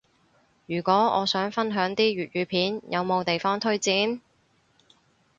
[0.65, 1.95] 如果我想分享啲
[2.27, 4.19] 粵語片，有冇地方推薦？